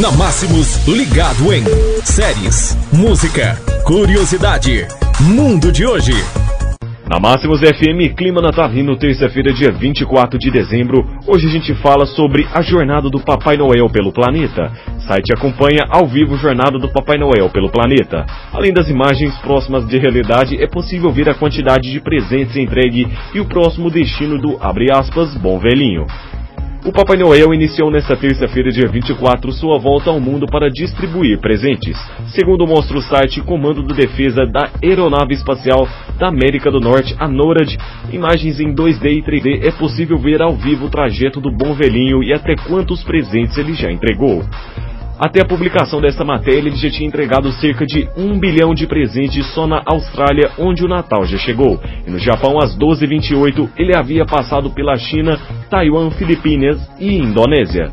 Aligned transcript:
Na 0.00 0.10
Máximos, 0.12 0.88
ligado 0.88 1.52
em 1.52 1.62
séries, 2.02 2.74
música, 2.94 3.58
curiosidade, 3.84 4.86
mundo 5.20 5.70
de 5.70 5.84
hoje. 5.84 6.14
Na 7.06 7.20
Máximos 7.20 7.60
FM, 7.60 8.16
clima 8.16 8.40
natalino, 8.40 8.96
terça-feira, 8.96 9.52
dia 9.52 9.70
24 9.70 10.38
de 10.38 10.50
dezembro. 10.50 11.04
Hoje 11.26 11.46
a 11.46 11.50
gente 11.50 11.74
fala 11.74 12.06
sobre 12.06 12.48
a 12.54 12.62
jornada 12.62 13.10
do 13.10 13.20
Papai 13.20 13.58
Noel 13.58 13.90
pelo 13.90 14.12
planeta. 14.12 14.72
Site 15.06 15.34
acompanha 15.36 15.84
ao 15.90 16.06
vivo 16.06 16.36
a 16.36 16.38
jornada 16.38 16.78
do 16.78 16.88
Papai 16.88 17.18
Noel 17.18 17.50
pelo 17.50 17.70
planeta. 17.70 18.24
Além 18.50 18.72
das 18.72 18.88
imagens 18.88 19.36
próximas 19.40 19.86
de 19.86 19.98
realidade, 19.98 20.56
é 20.56 20.66
possível 20.66 21.12
ver 21.12 21.28
a 21.28 21.34
quantidade 21.34 21.92
de 21.92 22.00
presentes 22.00 22.56
entregue 22.56 23.06
e 23.34 23.40
o 23.40 23.44
próximo 23.44 23.90
destino 23.90 24.38
do, 24.38 24.58
aspas, 24.90 25.36
bom 25.36 25.58
velhinho. 25.58 26.06
O 26.84 26.90
Papai 26.90 27.16
Noel 27.16 27.54
iniciou 27.54 27.92
nesta 27.92 28.16
terça-feira, 28.16 28.72
dia 28.72 28.88
24, 28.88 29.52
sua 29.52 29.78
volta 29.78 30.10
ao 30.10 30.18
mundo 30.18 30.46
para 30.46 30.68
distribuir 30.68 31.38
presentes. 31.38 31.96
Segundo 32.34 32.66
mostra 32.66 32.98
o 32.98 33.02
site 33.02 33.40
Comando 33.40 33.86
de 33.86 33.94
Defesa 33.94 34.44
da 34.44 34.68
Aeronave 34.82 35.32
Espacial 35.32 35.86
da 36.18 36.26
América 36.26 36.72
do 36.72 36.80
Norte, 36.80 37.14
a 37.20 37.28
NORAD, 37.28 37.78
imagens 38.10 38.58
em 38.58 38.74
2D 38.74 39.12
e 39.12 39.22
3D 39.22 39.64
é 39.64 39.70
possível 39.70 40.18
ver 40.18 40.42
ao 40.42 40.56
vivo 40.56 40.86
o 40.86 40.90
trajeto 40.90 41.40
do 41.40 41.52
bom 41.52 41.72
velhinho 41.72 42.20
e 42.20 42.32
até 42.32 42.56
quantos 42.56 43.04
presentes 43.04 43.56
ele 43.56 43.74
já 43.74 43.88
entregou. 43.92 44.42
Até 45.24 45.40
a 45.40 45.44
publicação 45.44 46.00
desta 46.00 46.24
matéria, 46.24 46.58
ele 46.58 46.72
já 46.72 46.90
tinha 46.90 47.06
entregado 47.06 47.52
cerca 47.52 47.86
de 47.86 48.08
um 48.16 48.40
bilhão 48.40 48.74
de 48.74 48.88
presentes 48.88 49.46
só 49.54 49.68
na 49.68 49.80
Austrália, 49.86 50.50
onde 50.58 50.84
o 50.84 50.88
Natal 50.88 51.24
já 51.24 51.38
chegou. 51.38 51.80
E 52.04 52.10
no 52.10 52.18
Japão, 52.18 52.58
às 52.58 52.76
12h28, 52.76 53.70
ele 53.78 53.96
havia 53.96 54.26
passado 54.26 54.70
pela 54.70 54.96
China, 54.96 55.38
Taiwan, 55.70 56.10
Filipinas 56.10 56.76
e 56.98 57.18
Indonésia. 57.18 57.92